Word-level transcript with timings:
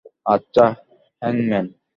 আচ্ছা, 0.25 0.65
হ্যাংম্যান। 1.21 1.65